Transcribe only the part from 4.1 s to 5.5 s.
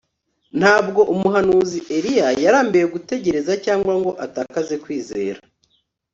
atakaze kwizera